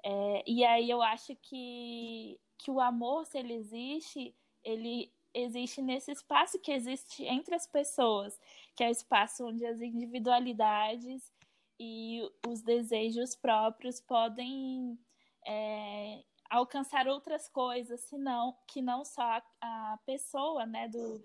É, 0.03 0.43
e 0.45 0.65
aí 0.65 0.89
eu 0.89 1.01
acho 1.01 1.35
que, 1.37 2.39
que 2.57 2.69
o 2.69 2.79
amor, 2.79 3.25
se 3.25 3.37
ele 3.37 3.53
existe, 3.53 4.35
ele 4.63 5.11
existe 5.33 5.81
nesse 5.81 6.11
espaço 6.11 6.59
que 6.59 6.71
existe 6.71 7.23
entre 7.25 7.55
as 7.55 7.67
pessoas, 7.67 8.39
que 8.75 8.83
é 8.83 8.87
o 8.87 8.91
espaço 8.91 9.45
onde 9.45 9.65
as 9.65 9.81
individualidades 9.81 11.31
e 11.79 12.21
os 12.47 12.61
desejos 12.61 13.35
próprios 13.35 13.99
podem 13.99 14.97
é, 15.45 16.23
alcançar 16.49 17.07
outras 17.07 17.49
coisas, 17.49 18.01
senão 18.01 18.57
que 18.67 18.81
não 18.81 19.03
só 19.03 19.21
a, 19.21 19.43
a 19.61 19.99
pessoa, 20.05 20.65
né, 20.65 20.87
do, 20.87 21.23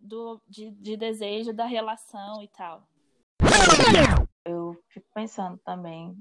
do, 0.00 0.40
de, 0.48 0.70
de 0.72 0.96
desejo 0.96 1.52
da 1.52 1.66
relação 1.66 2.42
e 2.42 2.48
tal. 2.48 2.82
Eu 4.44 4.76
fico 4.88 5.06
pensando 5.14 5.58
também, 5.58 6.16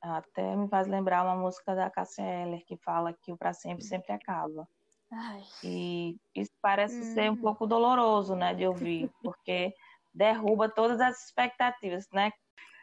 até 0.00 0.56
me 0.56 0.68
faz 0.68 0.86
lembrar 0.86 1.24
uma 1.24 1.36
música 1.36 1.74
da 1.74 1.90
Cassia 1.90 2.24
Eller 2.24 2.64
que 2.64 2.76
fala 2.78 3.12
que 3.12 3.32
o 3.32 3.36
para 3.36 3.52
sempre 3.52 3.84
sempre 3.84 4.12
acaba. 4.12 4.66
Ai. 5.10 5.42
E 5.64 6.16
isso 6.34 6.52
parece 6.60 7.00
hum. 7.00 7.14
ser 7.14 7.30
um 7.30 7.36
pouco 7.36 7.66
doloroso, 7.66 8.34
né, 8.34 8.54
de 8.54 8.66
ouvir, 8.66 9.10
porque 9.22 9.74
derruba 10.12 10.68
todas 10.68 11.00
as 11.00 11.24
expectativas, 11.24 12.06
né? 12.12 12.32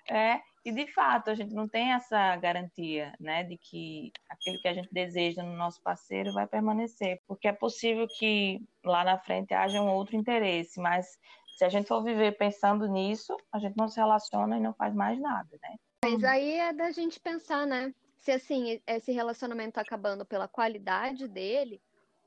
É, 0.10 0.40
e 0.66 0.72
de 0.72 0.92
fato, 0.92 1.30
a 1.30 1.36
gente 1.36 1.54
não 1.54 1.68
tem 1.68 1.94
essa 1.94 2.36
garantia, 2.38 3.14
né, 3.20 3.44
de 3.44 3.56
que 3.56 4.12
aquilo 4.28 4.60
que 4.60 4.68
a 4.68 4.74
gente 4.74 4.92
deseja 4.92 5.44
no 5.44 5.56
nosso 5.56 5.80
parceiro 5.84 6.34
vai 6.34 6.48
permanecer, 6.48 7.22
porque 7.28 7.48
é 7.48 7.54
possível 7.54 8.08
que 8.08 8.60
lá 8.84 9.04
na 9.04 9.20
frente 9.20 9.54
haja 9.54 9.80
um 9.80 9.94
outro 9.94 10.16
interesse, 10.16 10.80
mas 10.82 11.20
se 11.56 11.64
a 11.64 11.70
gente 11.70 11.88
for 11.88 12.04
viver 12.04 12.36
pensando 12.36 12.88
nisso, 12.88 13.38
a 13.52 13.60
gente 13.60 13.78
não 13.78 13.88
se 13.88 14.00
relaciona 14.00 14.58
e 14.58 14.60
não 14.60 14.74
faz 14.74 14.96
mais 14.96 15.20
nada, 15.20 15.56
né? 15.62 15.76
Mas 16.04 16.24
aí 16.24 16.54
é 16.54 16.74
da 16.74 16.90
gente 16.90 17.20
pensar, 17.20 17.68
né? 17.68 17.94
Se 18.18 18.32
assim, 18.32 18.82
esse 18.88 19.12
relacionamento 19.12 19.74
tá 19.74 19.82
acabando 19.82 20.26
pela 20.26 20.48
qualidade 20.48 21.28
dele, 21.28 21.80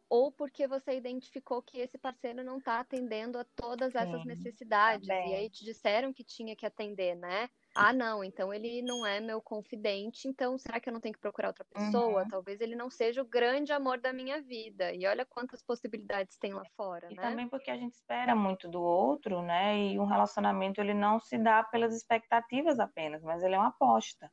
ou 0.09 0.30
porque 0.30 0.68
você 0.68 0.97
identificou 0.97 1.61
que 1.61 1.78
esse 1.80 1.99
parceiro 1.99 2.45
não 2.45 2.59
está 2.59 2.78
atendendo 2.78 3.37
a 3.37 3.45
todas 3.57 3.97
essas 3.97 4.23
Sim, 4.23 4.28
necessidades. 4.28 5.09
Também. 5.09 5.33
E 5.33 5.35
aí 5.35 5.50
te 5.50 5.64
disseram 5.64 6.12
que 6.12 6.23
tinha 6.23 6.54
que 6.54 6.64
atender, 6.64 7.16
né? 7.16 7.50
Ah, 7.80 7.92
não, 7.92 8.25
então 8.25 8.52
ele 8.52 8.82
não 8.82 9.06
é 9.06 9.20
meu 9.20 9.40
confidente, 9.40 10.26
então 10.26 10.58
será 10.58 10.80
que 10.80 10.88
eu 10.88 10.92
não 10.92 11.00
tenho 11.00 11.14
que 11.14 11.20
procurar 11.20 11.49
outra 11.49 11.64
pessoa? 11.64 12.23
Uhum. 12.23 12.28
Talvez 12.28 12.61
ele 12.61 12.75
não 12.75 12.90
seja 12.90 13.23
o 13.23 13.25
grande 13.25 13.73
amor 13.73 14.00
da 14.00 14.12
minha 14.12 14.42
vida. 14.42 14.92
E 14.92 15.06
olha 15.06 15.25
quantas 15.25 15.62
possibilidades 15.62 16.37
tem 16.38 16.52
lá 16.52 16.64
fora, 16.76 17.06
e 17.08 17.14
né? 17.14 17.23
também 17.23 17.49
porque 17.49 17.70
a 17.70 17.76
gente 17.76 17.94
espera 17.94 18.35
muito 18.35 18.68
do 18.68 18.82
outro, 18.82 19.42
né? 19.42 19.78
E 19.78 19.99
um 19.99 20.06
relacionamento 20.06 20.80
ele 20.80 20.92
não 20.92 21.20
se 21.20 21.38
dá 21.38 21.62
pelas 21.62 21.94
expectativas 21.94 22.80
apenas, 22.80 23.23
mas 23.23 23.44
ele 23.44 23.54
é 23.54 23.58
uma 23.58 23.68
aposta. 23.68 24.28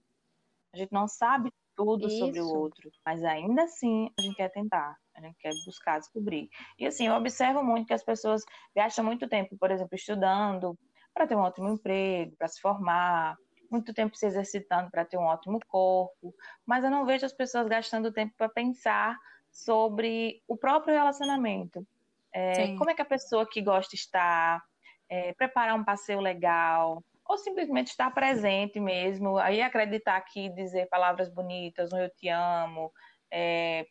A 0.74 0.78
gente 0.78 0.92
não 0.92 1.08
sabe 1.08 1.54
tudo 1.76 2.08
Isso. 2.08 2.18
sobre 2.18 2.42
o 2.42 2.48
outro, 2.48 2.90
mas 3.06 3.24
ainda 3.24 3.64
assim 3.64 4.10
a 4.18 4.22
gente 4.24 4.36
quer 4.36 4.50
tentar, 4.50 4.98
a 5.14 5.22
gente 5.22 5.38
quer 5.38 5.52
buscar 5.66 6.00
descobrir. 6.00 6.50
E 6.80 6.86
assim, 6.88 7.08
eu 7.08 7.14
observo 7.14 7.64
muito 7.64 7.86
que 7.86 7.94
as 7.94 8.04
pessoas 8.04 8.44
gastam 8.76 9.06
muito 9.06 9.28
tempo, 9.28 9.56
por 9.58 9.70
exemplo, 9.70 9.94
estudando, 9.94 10.76
para 11.16 11.26
ter 11.26 11.36
um 11.36 11.40
ótimo 11.40 11.70
emprego, 11.70 12.36
para 12.38 12.50
se 12.50 12.60
formar, 12.60 13.38
muito 13.72 13.94
tempo 13.94 14.16
se 14.16 14.28
exercitando 14.28 14.92
para 14.92 15.06
ter 15.06 15.18
um 15.18 15.24
ótimo 15.24 15.60
corpo, 15.68 16.36
mas 16.66 16.84
eu 16.84 16.92
não 16.92 17.06
vejo 17.06 17.26
as 17.26 17.34
pessoas 17.34 17.68
gastando 17.68 18.12
tempo 18.12 18.34
para 18.38 18.50
pensar 18.50 19.18
sobre 19.50 20.44
o 20.48 20.58
próprio 20.58 20.94
relacionamento. 20.94 21.88
É, 22.34 22.76
como 22.76 22.90
é 22.90 22.94
que 22.94 23.02
a 23.02 23.06
pessoa 23.06 23.48
que 23.50 23.62
gosta 23.62 23.96
está, 23.96 24.62
é, 25.08 25.34
preparar 25.34 25.74
um 25.74 25.86
passeio 25.86 26.20
legal, 26.20 27.02
ou 27.26 27.38
simplesmente 27.38 27.88
estar 27.88 28.14
presente 28.14 28.80
mesmo, 28.80 29.38
aí 29.38 29.62
acreditar 29.62 30.20
que 30.22 30.50
dizer 30.50 30.88
palavras 30.90 31.30
bonitas, 31.30 31.94
um 31.94 31.98
eu 31.98 32.10
te 32.10 32.28
amo, 32.28 32.92
é, 33.32 33.88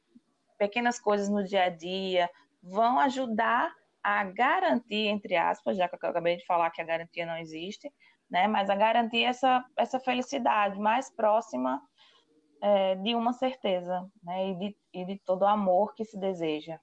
pequenas 0.59 1.01
coisas 1.01 1.29
no 1.31 1.43
dia 1.43 1.65
a 1.65 1.69
dia, 1.71 2.31
vão 2.63 3.01
ajudar 3.01 3.75
a 4.05 4.23
garantir, 4.23 5.07
entre 5.09 5.35
aspas, 5.35 5.79
já 5.79 5.89
que 5.89 5.95
eu 5.95 6.11
acabei 6.11 6.37
de 6.37 6.45
falar 6.45 6.71
que 6.71 6.83
a 6.83 6.85
garantia 6.85 7.25
não 7.25 7.39
existe, 7.39 7.91
né, 8.31 8.47
mas 8.47 8.69
a 8.69 8.75
garantir 8.75 9.25
essa, 9.25 9.65
essa 9.79 9.99
felicidade 9.99 10.79
mais 10.79 11.11
próxima 11.11 11.81
é, 12.63 12.97
de 12.97 13.15
uma 13.15 13.33
certeza, 13.33 14.07
né, 14.23 14.51
e 14.51 14.55
de, 14.59 14.77
e 14.93 15.05
de 15.07 15.19
todo 15.25 15.43
o 15.43 15.47
amor 15.47 15.95
que 15.95 16.05
se 16.05 16.19
deseja. 16.19 16.79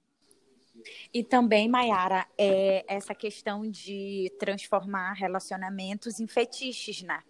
E 1.14 1.22
também, 1.22 1.68
Mayara, 1.68 2.26
é 2.36 2.84
essa 2.88 3.14
questão 3.14 3.70
de 3.70 4.32
transformar 4.38 5.12
relacionamentos 5.12 6.18
em 6.18 6.26
fetiches, 6.26 7.02
né? 7.02 7.22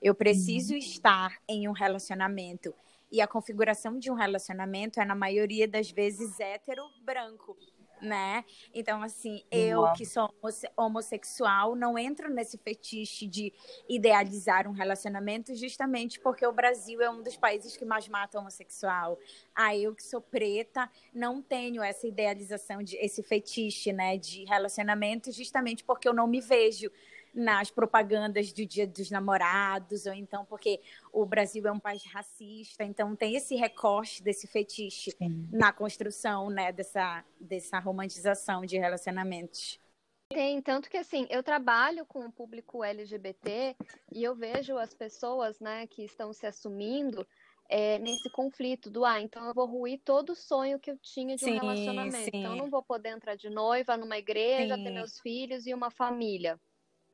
Eu 0.00 0.14
preciso 0.14 0.74
uhum. 0.74 0.78
estar 0.78 1.36
em 1.48 1.68
um 1.68 1.72
relacionamento 1.72 2.72
e 3.10 3.20
a 3.20 3.26
configuração 3.26 3.98
de 3.98 4.10
um 4.10 4.14
relacionamento 4.14 5.00
é, 5.00 5.04
na 5.04 5.14
maioria 5.14 5.66
das 5.66 5.90
vezes, 5.90 6.38
hétero 6.38 6.84
branco 7.02 7.56
né? 8.04 8.44
Então, 8.72 9.02
assim, 9.02 9.42
eu 9.50 9.92
que 9.92 10.04
sou 10.04 10.32
homossexual 10.76 11.74
não 11.74 11.98
entro 11.98 12.32
nesse 12.32 12.58
fetiche 12.58 13.26
de 13.26 13.52
idealizar 13.88 14.68
um 14.68 14.72
relacionamento 14.72 15.54
justamente 15.54 16.20
porque 16.20 16.46
o 16.46 16.52
Brasil 16.52 17.00
é 17.00 17.10
um 17.10 17.22
dos 17.22 17.36
países 17.36 17.76
que 17.76 17.84
mais 17.84 18.06
mata 18.08 18.38
homossexual. 18.38 19.18
Ah, 19.54 19.76
eu 19.76 19.94
que 19.94 20.02
sou 20.02 20.20
preta 20.20 20.90
não 21.12 21.40
tenho 21.40 21.82
essa 21.82 22.06
idealização 22.06 22.82
de 22.82 22.96
esse 22.96 23.22
fetiche, 23.22 23.92
né, 23.92 24.16
de 24.16 24.44
relacionamento 24.44 25.32
justamente 25.32 25.82
porque 25.82 26.08
eu 26.08 26.14
não 26.14 26.26
me 26.26 26.40
vejo 26.40 26.90
nas 27.34 27.70
propagandas 27.70 28.52
do 28.52 28.64
Dia 28.64 28.86
dos 28.86 29.10
Namorados, 29.10 30.06
ou 30.06 30.12
então 30.12 30.44
porque 30.44 30.80
o 31.12 31.26
Brasil 31.26 31.66
é 31.66 31.72
um 31.72 31.80
país 31.80 32.04
racista, 32.06 32.84
então 32.84 33.16
tem 33.16 33.34
esse 33.34 33.56
recorte 33.56 34.22
desse 34.22 34.46
fetiche 34.46 35.10
Sim. 35.10 35.48
na 35.52 35.72
construção, 35.72 36.48
né, 36.48 36.70
dessa, 36.70 37.24
dessa 37.40 37.78
romantização 37.78 38.64
de 38.64 38.78
relacionamentos. 38.78 39.80
Tem, 40.28 40.60
tanto 40.62 40.88
que 40.88 40.96
assim, 40.96 41.26
eu 41.28 41.42
trabalho 41.42 42.06
com 42.06 42.24
o 42.24 42.32
público 42.32 42.82
LGBT 42.82 43.76
e 44.12 44.22
eu 44.22 44.34
vejo 44.34 44.78
as 44.78 44.94
pessoas, 44.94 45.60
né, 45.60 45.86
que 45.86 46.04
estão 46.04 46.32
se 46.32 46.46
assumindo 46.46 47.26
é, 47.68 47.98
nesse 47.98 48.30
conflito 48.30 48.90
do 48.90 49.04
ah, 49.04 49.20
então 49.20 49.46
eu 49.46 49.54
vou 49.54 49.66
ruir 49.66 50.00
todo 50.04 50.30
o 50.30 50.36
sonho 50.36 50.78
que 50.78 50.90
eu 50.90 50.98
tinha 50.98 51.36
de 51.36 51.44
um 51.44 51.48
sim, 51.48 51.54
relacionamento. 51.54 52.16
Sim. 52.16 52.30
Então 52.32 52.52
eu 52.52 52.56
não 52.56 52.70
vou 52.70 52.82
poder 52.82 53.10
entrar 53.10 53.36
de 53.36 53.48
noiva 53.48 53.96
numa 53.96 54.18
igreja, 54.18 54.76
sim. 54.76 54.84
ter 54.84 54.90
meus 54.90 55.18
filhos 55.20 55.66
e 55.66 55.74
uma 55.74 55.90
família 55.90 56.60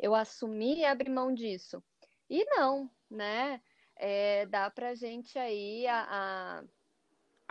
eu 0.01 0.15
assumir 0.15 0.79
e 0.79 0.85
abrir 0.85 1.11
mão 1.11 1.33
disso. 1.33 1.83
E 2.29 2.45
não, 2.47 2.91
né? 3.11 3.61
É, 3.97 4.47
dá 4.47 4.71
para 4.71 4.91
a 4.91 4.95
gente 4.95 5.39
aí 5.39 5.87
a, 5.87 6.07
a, 6.09 6.65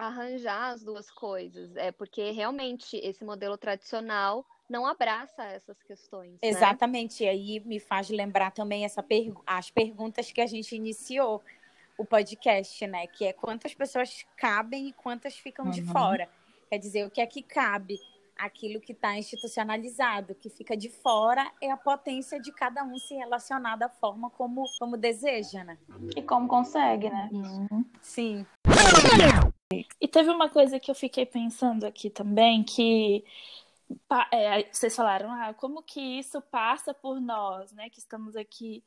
arranjar 0.08 0.72
as 0.72 0.84
duas 0.84 1.12
coisas. 1.12 1.76
É 1.76 1.92
porque 1.92 2.32
realmente 2.32 2.98
esse 2.98 3.24
modelo 3.24 3.58
tradicional 3.58 4.44
não 4.68 4.86
abraça 4.86 5.44
essas 5.44 5.82
questões. 5.84 6.34
Né? 6.34 6.40
Exatamente. 6.42 7.24
Né? 7.24 7.28
E 7.28 7.30
aí 7.30 7.60
me 7.60 7.80
faz 7.80 8.10
lembrar 8.10 8.52
também 8.52 8.84
essa 8.84 9.04
pergu 9.04 9.44
as 9.46 9.70
perguntas 9.70 10.32
que 10.32 10.42
a 10.42 10.48
gente 10.48 10.76
iniciou 10.76 11.44
o 11.98 12.06
podcast, 12.06 12.88
né? 12.88 13.06
Que 13.08 13.26
é 13.26 13.34
quantas 13.34 13.76
pessoas 13.76 14.26
cabem 14.38 14.88
e 14.88 14.94
quantas 14.94 15.38
ficam 15.38 15.66
uhum. 15.66 15.72
de 15.72 15.84
fora. 15.84 16.30
Quer 16.70 16.78
dizer, 16.78 17.06
o 17.06 17.12
que 17.12 17.20
é 17.22 17.28
que 17.28 17.44
cabe? 17.44 18.00
Aquilo 18.40 18.80
que 18.80 18.94
está 18.94 19.18
institucionalizado, 19.18 20.34
que 20.34 20.50
fica 20.50 20.76
de 20.76 20.90
fora 20.90 21.52
é 21.62 21.70
a 21.70 21.78
potência 21.78 22.40
de 22.40 22.52
cada 22.52 22.84
um 22.84 22.98
se 22.98 23.14
relacionar 23.16 23.76
da 23.76 23.90
forma 23.90 24.30
como, 24.30 24.64
como 24.80 24.98
deseja, 24.98 25.64
né? 25.64 25.78
E 26.16 26.22
como 26.22 26.48
consegue, 26.48 27.10
né? 27.10 27.30
Uhum. 27.32 27.86
Sim. 28.02 28.46
E 30.02 30.08
teve 30.08 30.30
uma 30.30 30.50
coisa 30.50 30.80
que 30.80 30.90
eu 30.90 30.96
fiquei 30.96 31.26
pensando 31.26 31.86
aqui 31.86 32.10
também, 32.10 32.64
que 32.64 33.24
é, 34.32 34.64
vocês 34.72 34.96
falaram, 34.96 35.32
ah, 35.32 35.54
como 35.54 35.84
que 35.84 36.00
isso 36.00 36.42
passa 36.42 36.94
por 36.94 37.20
nós, 37.20 37.72
né, 37.74 37.90
que 37.90 38.00
estamos 38.00 38.36
aqui. 38.36 38.84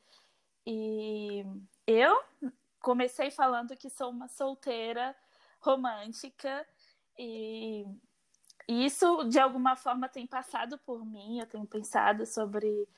E 0.66 1.44
eu 1.86 2.20
comecei 2.80 3.30
falando 3.30 3.76
que 3.76 3.90
sou 3.90 4.10
uma 4.10 4.28
solteira 4.28 5.14
romântica 5.60 6.66
e 7.18 7.84
isso, 8.68 9.24
de 9.24 9.38
alguma 9.38 9.76
forma, 9.76 10.08
tem 10.08 10.26
passado 10.26 10.78
por 10.78 11.04
mim, 11.04 11.40
eu 11.40 11.46
tenho 11.46 11.66
pensado 11.66 12.26
sobre 12.26 12.88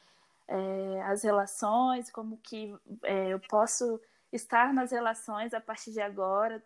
é, 0.47 1.03
as 1.03 1.23
relações, 1.23 2.11
como 2.11 2.39
que 2.39 2.75
é, 3.03 3.29
eu 3.29 3.41
posso 3.41 4.01
estar 4.33 4.73
nas 4.73 4.91
relações 4.91 5.55
a 5.55 5.61
partir 5.61 5.93
de 5.93 6.01
agora, 6.01 6.63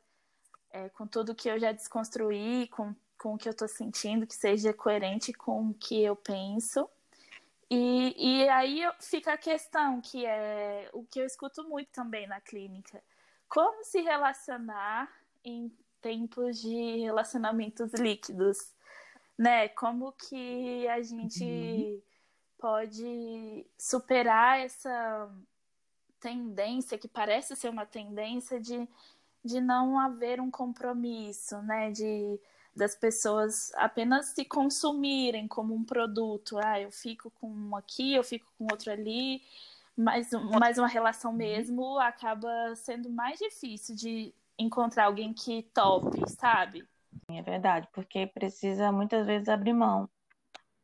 é, 0.71 0.89
com 0.91 1.07
tudo 1.07 1.35
que 1.35 1.49
eu 1.49 1.59
já 1.59 1.73
desconstruí, 1.73 2.69
com, 2.69 2.95
com 3.19 3.35
o 3.35 3.39
que 3.39 3.49
eu 3.49 3.53
estou 3.53 3.69
sentindo, 3.69 4.27
que 4.27 4.35
seja 4.35 4.73
coerente 4.73 5.33
com 5.33 5.71
o 5.71 5.75
que 5.75 6.03
eu 6.03 6.17
penso. 6.17 6.89
E, 7.71 8.15
e 8.17 8.49
aí 8.49 8.83
fica 8.99 9.35
a 9.35 9.39
questão, 9.39 10.01
que 10.01 10.25
é 10.25 10.89
o 10.93 11.05
que 11.05 11.21
eu 11.21 11.27
escuto 11.27 11.63
muito 11.69 11.89
também 11.91 12.27
na 12.27 12.41
clínica. 12.41 13.03
Como 13.49 13.85
se 13.85 14.01
relacionar 14.01 15.11
em 15.45 15.71
tempos 16.01 16.61
de 16.61 17.01
relacionamentos 17.01 17.93
líquidos? 17.93 18.73
Né? 19.39 19.69
Como 19.69 20.13
que 20.13 20.89
a 20.89 21.01
gente 21.01 21.45
uhum. 21.45 22.03
pode 22.59 23.67
superar 23.79 24.59
essa 24.59 25.31
tendência 26.21 26.99
que 26.99 27.07
parece 27.07 27.55
ser 27.55 27.69
uma 27.69 27.87
tendência 27.87 28.61
de, 28.61 28.89
de 29.45 29.61
não 29.61 29.99
haver 29.99 30.41
um 30.41 30.51
compromisso, 30.51 31.63
né? 31.63 31.93
De 31.93 32.41
das 32.75 32.95
pessoas 32.95 33.73
apenas 33.75 34.27
se 34.27 34.45
consumirem 34.45 35.49
como 35.49 35.75
um 35.75 35.85
produto. 35.85 36.59
Ah, 36.59 36.81
eu 36.81 36.93
fico 36.93 37.31
com 37.41 37.51
um 37.51 37.75
aqui, 37.75 38.15
eu 38.15 38.23
fico 38.23 38.47
com 38.57 38.69
outro 38.71 38.93
ali, 38.93 39.43
mas, 39.97 40.31
mas 40.59 40.79
uma 40.79 40.87
relação 40.87 41.33
uhum. 41.33 41.37
mesmo 41.37 41.99
acaba 41.99 42.49
sendo 42.77 43.11
mais 43.11 43.39
difícil 43.39 43.97
de 43.97 44.33
encontrar 44.57 45.07
alguém 45.07 45.35
que 45.35 45.65
tope, 45.75 46.29
sabe? 46.31 46.87
É 47.31 47.43
verdade, 47.43 47.89
porque 47.93 48.27
precisa 48.27 48.91
muitas 48.91 49.27
vezes 49.27 49.49
abrir 49.49 49.73
mão. 49.75 50.09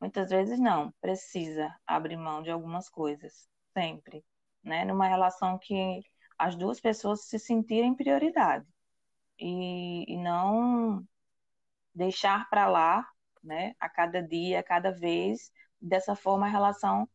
Muitas 0.00 0.30
vezes 0.30 0.58
não, 0.60 0.92
precisa 1.00 1.74
abrir 1.86 2.16
mão 2.16 2.42
de 2.42 2.50
algumas 2.50 2.88
coisas, 2.88 3.48
sempre, 3.72 4.24
né? 4.62 4.84
Numa 4.84 5.08
relação 5.08 5.58
que 5.58 6.02
as 6.38 6.56
duas 6.56 6.80
pessoas 6.80 7.22
se 7.26 7.38
sentirem 7.38 7.94
prioridade 7.94 8.66
e, 9.38 10.04
e 10.12 10.18
não 10.18 11.06
deixar 11.94 12.48
para 12.50 12.68
lá, 12.68 13.06
né? 13.42 13.74
A 13.80 13.88
cada 13.88 14.22
dia, 14.22 14.60
a 14.60 14.64
cada 14.64 14.92
vez, 14.92 15.52
dessa 15.80 16.16
forma 16.16 16.46
a 16.46 16.50
relação 16.50 17.08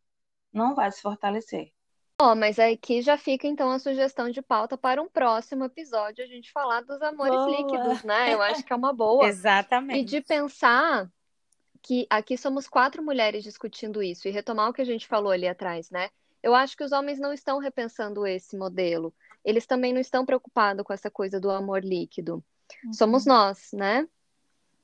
não 0.54 0.76
vai 0.76 0.92
se 0.92 1.02
fortalecer. 1.02 1.74
Ó, 2.22 2.36
mas 2.36 2.60
aqui 2.60 3.02
já 3.02 3.18
fica 3.18 3.48
então 3.48 3.72
a 3.72 3.80
sugestão 3.80 4.30
de 4.30 4.42
pauta 4.42 4.78
para 4.78 5.02
um 5.02 5.08
próximo 5.08 5.64
episódio 5.64 6.22
a 6.22 6.28
gente 6.28 6.52
falar 6.52 6.82
dos 6.82 7.02
amores 7.02 7.34
boa. 7.34 7.50
líquidos, 7.50 8.04
né? 8.04 8.34
Eu 8.34 8.42
acho 8.42 8.62
que 8.62 8.74
é 8.74 8.76
uma 8.76 8.92
boa. 8.94 9.26
Exatamente. 9.26 10.02
E 10.02 10.04
de 10.04 10.20
pensar 10.20 11.10
que 11.82 12.06
aqui 12.10 12.38
somos 12.38 12.68
quatro 12.68 13.02
mulheres 13.02 13.42
discutindo 13.42 14.04
isso 14.04 14.28
e 14.28 14.32
retomar 14.32 14.70
o 14.70 14.74
que 14.74 14.82
a 14.82 14.86
gente 14.86 15.08
falou 15.08 15.32
ali 15.32 15.48
atrás, 15.48 15.90
né? 15.90 16.10
Eu 16.44 16.54
acho 16.54 16.76
que 16.76 16.84
os 16.84 16.92
homens 16.92 17.20
não 17.20 17.32
estão 17.32 17.58
repensando 17.58 18.28
esse 18.28 18.58
modelo. 18.58 19.14
Eles 19.44 19.66
também 19.66 19.94
não 19.94 20.02
estão 20.02 20.26
preocupados 20.26 20.84
com 20.84 20.92
essa 20.92 21.10
coisa 21.10 21.40
do 21.40 21.50
amor 21.50 21.86
líquido. 21.86 22.44
Uhum. 22.84 22.94
Somos 22.94 23.26
nós, 23.26 23.70
né? 23.72 24.06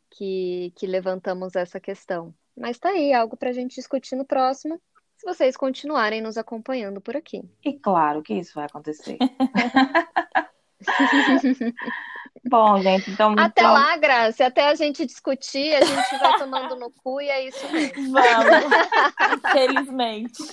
Que, 0.10 0.72
que 0.78 0.88
levantamos 0.88 1.54
essa 1.58 1.82
questão. 1.82 2.34
Mas 2.56 2.80
tá 2.80 2.90
aí, 2.90 3.12
algo 3.12 3.36
para 3.36 3.50
a 3.50 3.54
gente 3.54 3.76
discutir 3.76 4.16
no 4.16 4.24
próximo 4.24 4.82
se 5.26 5.34
vocês 5.34 5.58
continuarem 5.58 6.22
nos 6.22 6.38
acompanhando 6.38 7.02
por 7.02 7.18
aqui. 7.18 7.42
E 7.64 7.74
claro 7.74 8.22
que 8.22 8.36
isso 8.36 8.54
vai 8.54 8.66
acontecer. 8.66 9.18
Bom, 12.48 12.80
gente, 12.80 13.10
então. 13.10 13.34
Até 13.38 13.62
então... 13.62 13.74
lá, 13.74 13.98
Graça. 13.98 14.46
Até 14.46 14.68
a 14.68 14.76
gente 14.76 15.04
discutir, 15.04 15.74
a 15.74 15.84
gente 15.84 16.20
vai 16.20 16.38
tomando 16.38 16.76
no 16.76 16.92
cu 16.92 17.20
e 17.20 17.28
é 17.28 17.48
isso 17.48 17.72
mesmo. 17.72 18.14
Vamos. 18.14 19.42
Felizmente. 19.52 20.44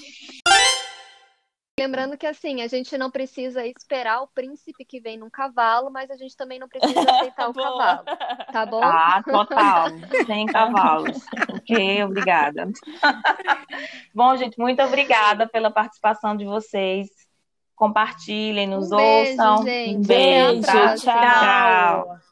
Lembrando 1.82 2.16
que 2.16 2.28
assim, 2.28 2.62
a 2.62 2.68
gente 2.68 2.96
não 2.96 3.10
precisa 3.10 3.66
esperar 3.66 4.22
o 4.22 4.28
príncipe 4.28 4.84
que 4.84 5.00
vem 5.00 5.18
num 5.18 5.28
cavalo, 5.28 5.90
mas 5.90 6.08
a 6.12 6.16
gente 6.16 6.36
também 6.36 6.56
não 6.56 6.68
precisa 6.68 7.00
aceitar 7.10 7.50
o 7.50 7.52
cavalo. 7.52 8.04
Tá 8.52 8.64
bom? 8.64 8.80
Ah, 8.80 9.20
total. 9.24 9.86
Sem 10.24 10.46
cavalos. 10.46 11.18
ok, 11.52 12.04
obrigada. 12.04 12.70
bom, 14.14 14.36
gente, 14.36 14.56
muito 14.60 14.80
obrigada 14.80 15.48
pela 15.48 15.72
participação 15.72 16.36
de 16.36 16.44
vocês. 16.44 17.08
Compartilhem, 17.74 18.68
nos 18.68 18.92
um 18.92 18.96
ouçam. 18.96 19.64
Beijo, 19.64 19.84
gente. 19.84 19.96
Um 19.96 20.02
beijo, 20.02 20.62
tchau. 20.62 20.96
tchau. 20.98 22.31